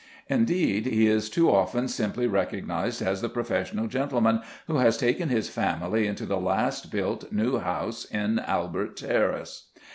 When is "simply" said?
1.87-2.25